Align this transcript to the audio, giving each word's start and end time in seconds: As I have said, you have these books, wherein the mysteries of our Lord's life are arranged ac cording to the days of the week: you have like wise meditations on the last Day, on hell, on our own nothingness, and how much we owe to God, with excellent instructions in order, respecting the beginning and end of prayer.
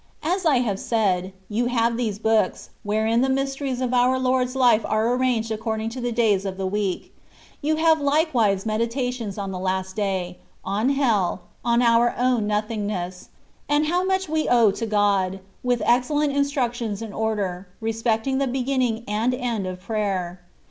As 0.23 0.47
I 0.47 0.55
have 0.61 0.79
said, 0.79 1.31
you 1.47 1.67
have 1.67 1.95
these 1.95 2.17
books, 2.17 2.71
wherein 2.81 3.21
the 3.21 3.29
mysteries 3.29 3.81
of 3.81 3.93
our 3.93 4.17
Lord's 4.17 4.55
life 4.55 4.83
are 4.83 5.13
arranged 5.13 5.51
ac 5.51 5.61
cording 5.61 5.89
to 5.89 6.01
the 6.01 6.11
days 6.11 6.43
of 6.43 6.57
the 6.57 6.65
week: 6.65 7.15
you 7.61 7.75
have 7.75 8.01
like 8.01 8.33
wise 8.33 8.65
meditations 8.65 9.37
on 9.37 9.51
the 9.51 9.59
last 9.59 9.95
Day, 9.95 10.39
on 10.65 10.89
hell, 10.89 11.43
on 11.63 11.83
our 11.83 12.15
own 12.17 12.47
nothingness, 12.47 13.29
and 13.69 13.85
how 13.85 14.03
much 14.03 14.27
we 14.27 14.49
owe 14.49 14.71
to 14.71 14.87
God, 14.87 15.39
with 15.61 15.83
excellent 15.85 16.33
instructions 16.35 17.03
in 17.03 17.13
order, 17.13 17.67
respecting 17.79 18.39
the 18.39 18.47
beginning 18.47 19.03
and 19.07 19.35
end 19.35 19.67
of 19.67 19.79
prayer. 19.81 20.41